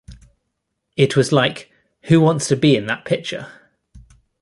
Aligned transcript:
It 0.97 1.15
was 1.15 1.31
like, 1.31 1.71
'Who 2.05 2.19
wants 2.21 2.47
to 2.47 2.55
be 2.55 2.75
in 2.75 2.87
that 2.87 3.05
picture? 3.05 3.51